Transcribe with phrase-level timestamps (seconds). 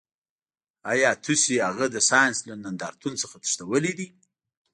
[0.91, 4.07] ایا تاسو هغه د ساینس له نندارتون څخه تښتولی دی